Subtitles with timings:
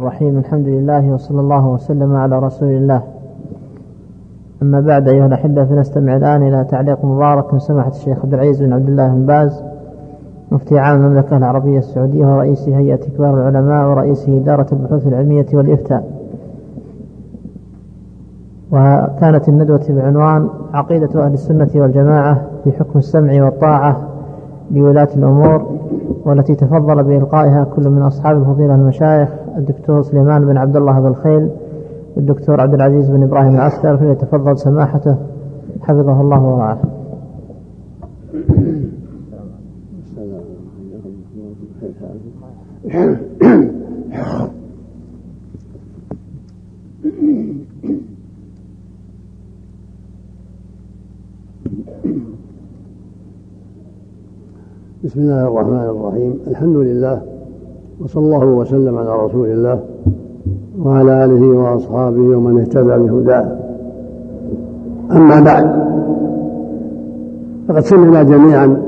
[0.00, 3.02] الرحيم الحمد لله وصلى الله وسلم على رسول الله.
[4.62, 8.72] أما بعد أيها الأحبة فنستمع الآن إلى تعليق مبارك من سماحة الشيخ عبد العزيز بن
[8.72, 9.62] عبد الله بن باز
[10.52, 16.04] مفتي عام المملكة العربية السعودية ورئيس هيئة كبار العلماء ورئيس إدارة البحوث العلمية والإفتاء.
[18.72, 24.08] وكانت الندوة بعنوان عقيدة أهل السنة والجماعة في حكم السمع والطاعة
[24.70, 25.66] لولاة الأمور.
[26.24, 31.50] والتي تفضل بإلقائها كل من أصحاب الفضيلة المشايخ الدكتور سليمان بن عبد الله بالخيل
[32.16, 35.16] والدكتور عبد العزيز بن إبراهيم العسكر فليتفضل سماحته
[35.82, 36.78] حفظه الله ورعاه
[55.14, 56.38] بسم الله الرحمن الرحيم.
[56.46, 57.20] الحمد لله
[58.00, 59.80] وصلى الله وسلم على رسول الله
[60.82, 63.46] وعلى آله وأصحابه ومن اهتدى بهداه.
[65.12, 65.66] أما بعد
[67.68, 68.82] فقد سمعنا جميعا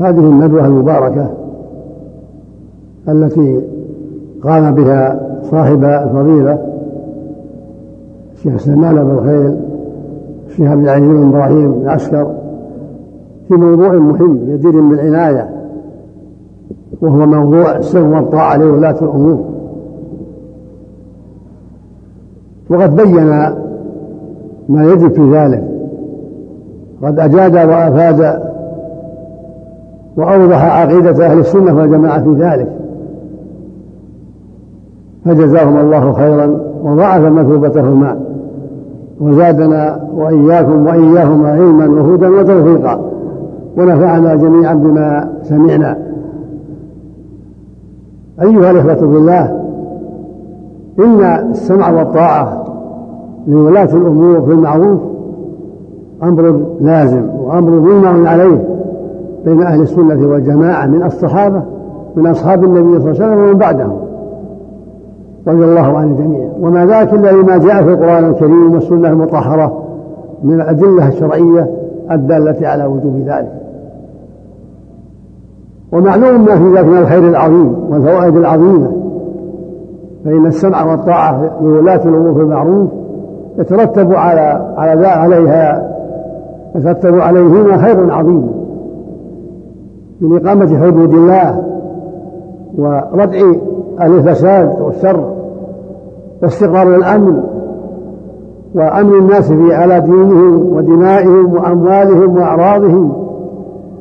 [0.00, 1.30] هذه الندوة المباركة
[3.08, 3.62] التي
[4.42, 6.58] قام بها صاحب الفضيلة
[8.34, 9.56] الشيخ سلمان بن الخيل
[10.46, 12.43] الشيخ عبد العزيز بن إبراهيم العسكر
[13.48, 15.50] في موضوع مهم جدير بالعناية
[17.02, 19.44] وهو موضوع السر والطاعة لولاة الأمور.
[22.70, 23.26] وقد بين
[24.68, 25.64] ما يجب في ذلك.
[27.02, 28.40] قد أجاد وأفاد
[30.16, 32.68] وأوضح عقيدة أهل السنة والجماعة في ذلك.
[35.24, 38.20] فجزاهم الله خيرا وضاعف مثوبتهما
[39.20, 43.03] وزادنا وإياكم وإياهما علما وهدى وتوفيقا.
[43.78, 45.98] ونفعنا جميعا بما سمعنا.
[48.42, 49.60] أيها الإخوة بالله
[50.98, 52.64] إن السمع والطاعة
[53.46, 55.00] لولاة الأمور في المعروف
[56.22, 58.64] أمر لازم وأمر مجمع عليه
[59.44, 61.62] بين أهل السنة والجماعة من الصحابة
[62.16, 63.96] من أصحاب النبي صلى الله عليه وسلم ومن بعدهم
[65.46, 69.82] رضي الله عن الجميع وما ذاك إلا لما جاء في القرآن الكريم والسنة المطهرة
[70.44, 71.70] من الأدلة الشرعية
[72.10, 73.63] الدالة على وجوب ذلك.
[75.94, 78.92] ومعلوم ما في ذلك من الخير العظيم والفوائد العظيمة.
[80.24, 82.88] فإن السمع والطاعة لولاة الأمور في المعروف
[83.58, 85.90] يترتب على على عليها
[86.74, 88.50] يترتب عليهما خير عظيم.
[90.20, 91.62] من إقامة حدود الله
[92.78, 93.40] وردع
[94.02, 95.34] الفساد والشر
[96.42, 97.42] واستقرار الأمن
[98.74, 103.12] وأمن الناس في على دينهم ودمائهم وأموالهم وأعراضهم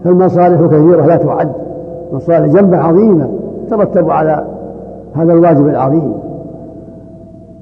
[0.04, 1.63] فالمصالح كثيرة لا تعد.
[2.14, 3.30] مصالح جنبة عظيمة
[3.70, 4.46] ترتب على
[5.16, 6.14] هذا الواجب العظيم.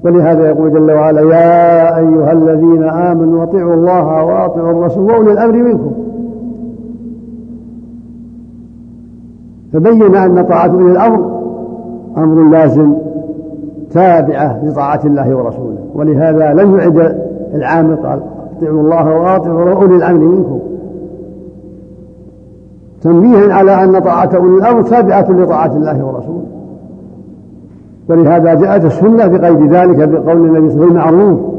[0.04, 5.92] ولهذا يقول جل وعلا يا أيها الذين آمنوا أطيعوا الله وأطيعوا الرسول وأولي الأمر منكم.
[9.72, 11.42] فبين أن طاعة أولي الأمر
[12.16, 12.94] أمر لازم
[13.90, 15.78] تابعة لطاعة الله ورسوله.
[15.94, 17.16] ولهذا لم يعد
[17.54, 18.20] العام قال
[18.56, 20.58] أطيعوا الله وأطيعوا أولي الأمر منكم.
[23.02, 26.46] تنبيها على أن طاعة أولي الأمر تابعة لطاعة الله ورسوله.
[28.08, 31.52] ولهذا جاءت السنة بقيد ذلك بقول النبي صلى الله عليه وسلم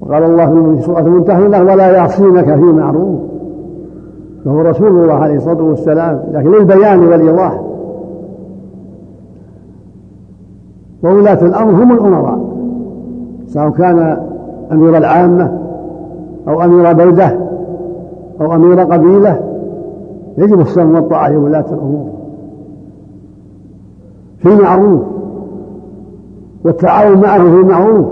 [0.00, 3.20] وقال الله في سورة الممتحنة ولا يعصينك في معروف
[4.44, 7.60] فهو رسول الله عليه الصلاة والسلام لكن للبيان والإيضاح.
[11.04, 12.38] وولاة الأمر هم الأمراء
[13.46, 14.16] سواء كان
[14.72, 15.58] أمير العامة
[16.48, 17.38] أو أمير بلدة
[18.40, 19.49] أو أمير قبيلة
[20.38, 22.08] يجب السمع والطاعة لولاة الأمور.
[24.38, 25.00] في المعروف
[26.64, 28.06] والتعاون معه في المعروف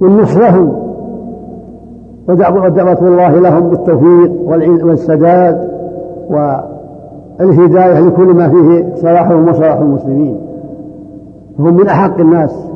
[0.00, 0.84] والنصح لهم
[2.28, 4.32] ودعوة الله لهم بالتوفيق
[4.86, 5.68] والسداد
[7.40, 10.38] والهداية لكل ما فيه صلاحهم وصلاح المسلمين.
[11.58, 12.70] فهم من أحق الناس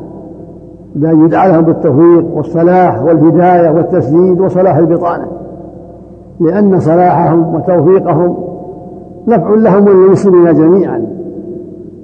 [0.95, 5.38] بأن يدعى لهم بالتوفيق والصلاح والهداية والتسديد وصلاح البطانة.
[6.39, 8.35] لأن صلاحهم وتوفيقهم
[9.27, 11.05] نفع لهم وللمسلمين جميعا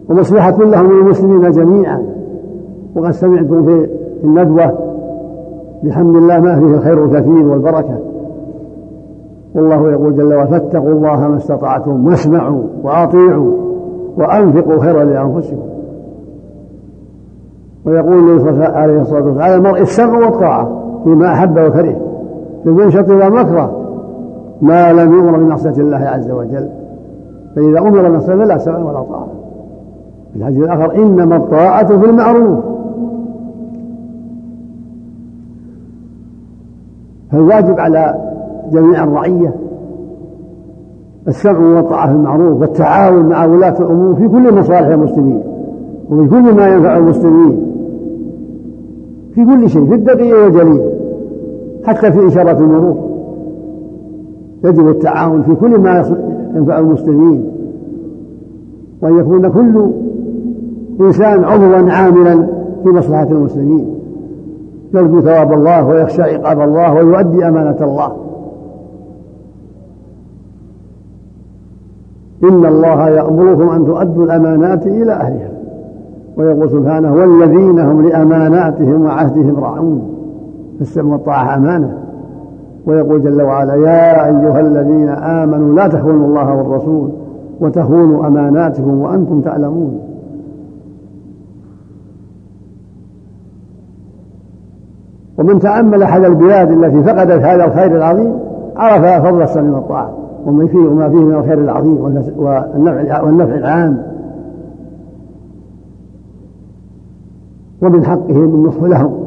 [0.10, 2.04] ومصلحة لهم وللمسلمين جميعا.
[2.96, 3.90] وقد سمعتم في
[4.24, 4.78] الندوة
[5.84, 7.98] بحمد الله ما فيه الخير الكثير والبركة.
[9.56, 13.52] والله يقول جل وعلا فاتقوا الله ما استطعتم واسمعوا وأطيعوا
[14.18, 15.58] وأنفقوا خيرا لأنفسكم.
[17.86, 21.96] ويقول عليه الصلاة والسلام على المرء السمع والطاعة فيما أحب وكره
[22.64, 23.75] في المنشط والمكره
[24.66, 26.70] ما لم يؤمر بمعصية الله عز وجل.
[27.56, 29.28] فإذا أمر بمعصية فلا سمع ولا طاعة.
[30.34, 32.60] في الحديث الآخر إنما الطاعة في المعروف.
[37.32, 38.16] فالواجب على
[38.72, 39.54] جميع الرعية
[41.28, 45.44] السمع والطاعة في المعروف والتعاون مع ولاة الأمور في كل مصالح المسلمين
[46.10, 47.74] وفي كل ما ينفع المسلمين.
[49.34, 50.82] في كل شيء في الدقيق والجليل
[51.86, 53.15] حتى في إشارة المرور.
[54.66, 56.06] يجب التعاون في كل ما
[56.56, 57.52] ينفع المسلمين.
[59.02, 59.92] وأن يكون كل
[61.02, 62.48] إنسان عضوا عاملا
[62.84, 63.96] في مصلحة المسلمين.
[64.94, 68.12] يرجو ثواب الله ويخشى عقاب الله ويؤدي أمانة الله.
[72.44, 75.52] إن الله يأمركم أن تؤدوا الأمانات إلى أهلها.
[76.38, 80.02] ويقول سبحانه والذين هم لأماناتهم وعهدهم راعون.
[80.80, 82.05] فالسمع والطاعة أمانة.
[82.88, 87.10] ويقول جل وعلا يا أيها الذين آمنوا لا تخونوا الله والرسول
[87.60, 90.00] وتخونوا أماناتكم وأنتم تعلمون.
[95.38, 98.34] ومن تأمل أحد البلاد التي فقدت هذا الخير العظيم
[98.76, 100.14] عرف فضل السمع والطاعة
[100.46, 101.98] وما فيه وما فيه من الخير العظيم
[102.38, 104.04] والنفع والنفع العام.
[107.82, 109.25] ومن حقهم النصح لهم.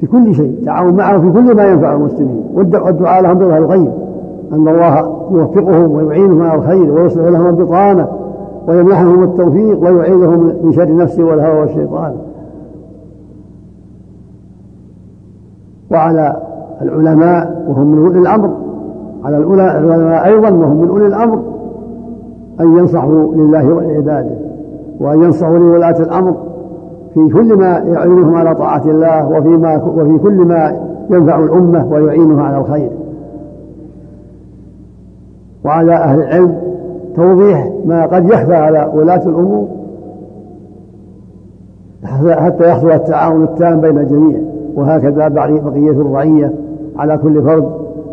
[0.00, 2.44] في كل شيء تعاون معهم في كل ما ينفع المسلمين.
[2.54, 3.92] والدعاء لهم بظهر الغيب
[4.52, 4.98] أن الله
[5.30, 8.08] يوفقهم ويعينهم على الخير ويصلح لهم البطانة
[8.68, 12.12] ويمنحهم التوفيق ويعيذهم من شر النفس والهوى والشيطان.
[15.90, 16.36] وعلى
[16.82, 18.50] العلماء وهم من أولي الأمر
[19.24, 21.42] على العلماء أيضا وهم من أولي الأمر
[22.60, 24.34] أن ينصحوا لله ولعباده
[25.00, 26.36] وأن ينصحوا لولاة الأمر
[27.14, 30.80] في كل ما يعينهم على طاعة الله وفيما وفي كل ما
[31.10, 32.90] ينفع الأمة ويعينها على الخير.
[35.64, 36.56] وعلى أهل العلم
[37.16, 39.68] توضيح ما قد يخفى على ولاة الأمور
[42.30, 44.38] حتى يحصل التعاون التام بين الجميع.
[44.74, 46.52] وهكذا بقية الرعية
[46.96, 47.68] على كل فرد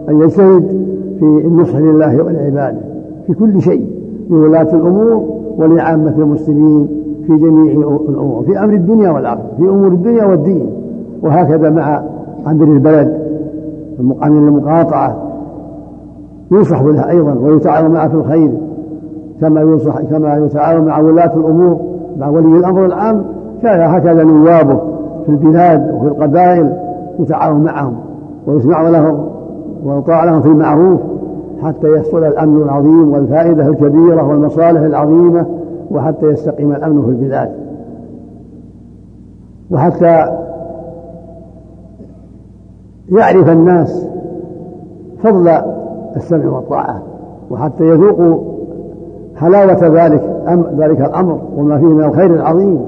[0.09, 0.85] أن يجتهد
[1.19, 2.81] في النصح لله ولعباده
[3.27, 3.87] في كل شيء
[4.29, 5.25] لولاة الأمور
[5.57, 6.96] ولعامة المسلمين.
[7.27, 7.71] في جميع
[8.09, 10.69] الأمور في أمر الدنيا والآخرة في أمور الدنيا والدين.
[11.23, 12.03] وهكذا مع
[12.47, 13.17] أمر البلد
[13.99, 15.17] أمر المقاطعة
[16.51, 18.51] ينصح بها أيضا ويتعاون معه في الخير.
[19.41, 21.79] كما ينصح كما يتعاون مع ولاة الأمور
[22.19, 23.23] مع ولي الأمر العام.
[23.63, 24.79] كان هكذا نوابه
[25.25, 26.73] في البلاد وفي القبائل
[27.19, 27.95] يتعاون معهم
[28.47, 29.25] ويسمع لهم
[29.85, 30.99] ويطاع لهم في المعروف
[31.63, 35.45] حتى يحصل الأمن العظيم والفائدة الكبيرة والمصالح العظيمة.
[35.91, 37.51] وحتى يستقيم الأمن في البلاد.
[39.71, 40.37] وحتى
[43.11, 44.07] يعرف الناس
[45.23, 45.47] فضل
[46.15, 47.03] السمع والطاعة
[47.51, 48.57] وحتى يذوقوا
[49.35, 50.37] حلاوة ذلك
[50.77, 52.85] ذلك الأمر وما فيه من الخير العظيم.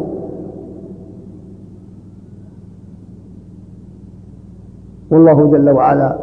[5.11, 6.17] والله جل وعلا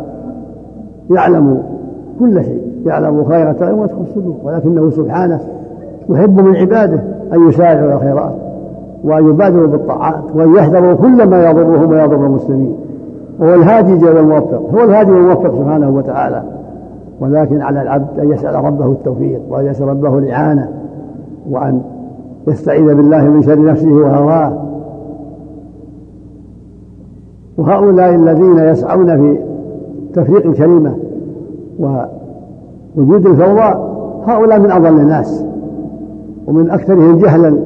[1.11, 1.62] يعلم
[2.19, 5.40] كل شيء يعلم خيرة ويدخل الصدور ولكنه سبحانه
[6.08, 8.35] يحب من عباده أن يسارعوا الخيرات
[9.05, 12.76] وأن يبادروا بالطاعات وأن يحذروا كل ما يضرهم ويضر المسلمين.
[13.38, 16.43] وهو الهادي جل الموفق هو الهادي والموفق سبحانه وتعالى.
[17.20, 20.69] ولكن على العبد أن يسأل ربه التوفيق وأن يسأل ربه الإعانة
[21.50, 21.81] وأن
[22.49, 24.53] يستعيذ بالله من شر نفسه وهواه.
[27.58, 29.39] وهؤلاء الذين يسعون في
[30.15, 30.96] تفريق الكلمة
[31.79, 33.96] ووجود الفوضى
[34.27, 35.44] هؤلاء من أضل الناس.
[36.46, 37.56] ومن أكثرهم جهلا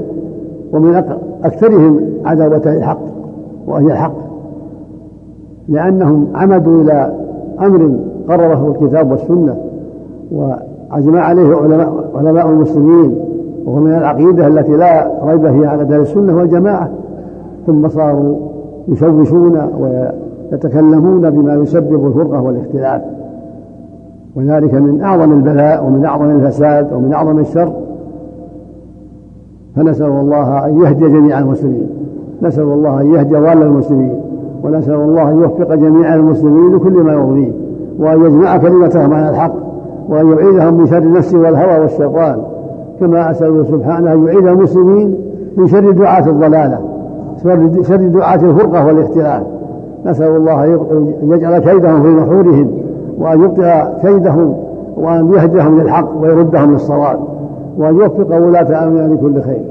[0.73, 1.03] ومن
[1.45, 3.01] أكثرهم عداوة الحق
[3.67, 4.15] وأهل الحق.
[5.69, 7.15] لأنهم عمدوا إلى
[7.61, 7.91] أمر
[8.29, 9.57] قرره الكتاب والسنة
[10.33, 13.19] وعزم عليه علماء, علماء المسلمين
[13.67, 16.91] وهو من العقيدة التي لا ريب فيها على أهل السنة والجماعة.
[17.67, 18.37] ثم صاروا
[18.89, 23.03] يشوشون ويتكلمون بما يسبب الفرقة والاختلاف.
[24.37, 27.73] وذلك من أعظم البلاء ومن أعظم الفساد ومن أعظم الشر.
[29.77, 31.89] فنسأل الله أن يهدي جميع المسلمين.
[32.43, 34.21] نسأل الله أن يهدي ضال المسلمين.
[34.65, 37.53] ونسأل الله أن يوفق جميع المسلمين لكل ما يرضيه.
[37.99, 39.55] وأن يجمع كلمتهم على الحق.
[40.09, 42.37] وأن يعيذهم من شر النفس والهوى والشيطان.
[43.01, 45.15] كما أسأله سبحانه أن يعيذ المسلمين
[45.57, 46.79] من شر دعاة الضلالة.
[47.83, 49.43] شر دعاة الفرقة والاختلاف
[50.07, 52.71] نسأل الله أن يجعل كيدهم في نحورهم.
[53.19, 53.71] وأن يبطل
[54.03, 54.55] كيدهم.
[54.97, 57.19] وأن يهديهم للحق ويردهم للصواب.
[57.79, 59.63] وأن يوفق ولاة أمرنا لكل خير.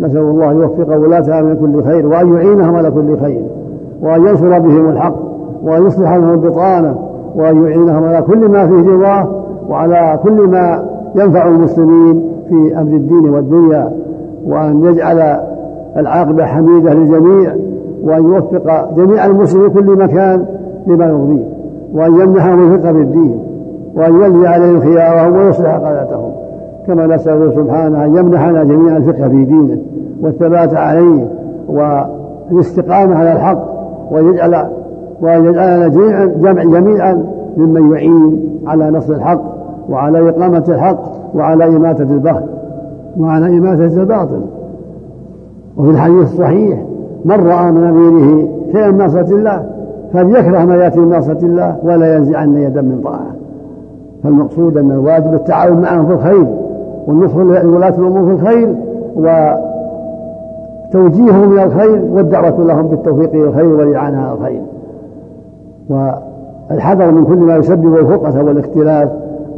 [0.00, 3.42] نسأل الله أن يوفق ولاة أمرنا لكل خير وأن يعينهم على كل خير
[4.02, 5.14] وأن ينصر بهم الحق
[5.64, 6.98] وأن يصلح لهم البطانة
[7.36, 9.28] وأن يعينهم على كل ما فيه رضاه
[9.68, 13.92] وعلى كل ما ينفع المسلمين في أمر الدين والدنيا
[14.46, 15.36] وأن يجعل
[15.96, 17.54] العاقبة حميدة للجميع
[18.04, 20.44] وأن يوفق جميع المسلمين في كل مكان
[20.86, 21.44] لما يرضيه
[21.94, 23.38] وأن يمنحهم الفقه في الدين
[23.96, 26.32] وأن يولي عليهم خيارهم ويصلح قادتهم
[26.86, 29.78] كما نسأله سبحانه أن يمنحنا جميعا الفقه في دينه
[30.22, 31.28] والثبات عليه
[31.68, 33.64] والاستقامة على الحق
[34.10, 34.66] ويجعل
[35.22, 37.24] ويجعلنا جميعا جميعا
[37.56, 39.42] ممن يعين على نصر الحق
[39.88, 41.02] وعلى إقامة الحق
[41.34, 42.44] وعلى إماتة البخل
[43.18, 44.40] وعلى إماتة الباطل.
[45.78, 46.82] وفي الحديث الصحيح
[47.24, 49.66] من رأى من أميره شيئا من نصرة الله
[50.12, 53.26] فليكره ما يأتي من نصرة الله ولا ينزعن يدا من طاعة.
[54.22, 56.46] فالمقصود أن الواجب التعاون معهم في الخير.
[57.06, 58.74] والنصر لولاة الأمور في الخير
[60.94, 64.60] وتوجيههم إلى الخير والدعوة لهم بالتوفيق إلى الخير والإعانة على الخير.
[65.90, 69.08] والحذر من كل ما يسبب الفرقة والاختلاف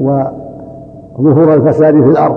[0.01, 2.37] وظهور الفساد في الأرض.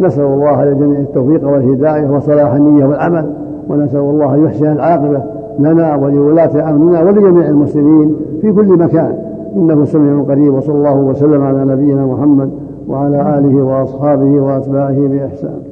[0.00, 3.32] نسأل الله للجميع التوفيق والهداية وصلاح النية والعمل
[3.70, 5.22] ونسأل الله أن يحسن العاقبة
[5.58, 9.14] لنا ولولاة أمرنا ولجميع المسلمين في كل مكان.
[9.56, 12.50] إنه سميع قريب وصلى الله وسلم على نبينا محمد
[12.88, 15.71] وعلى آله وأصحابه وأتباعه بإحسان.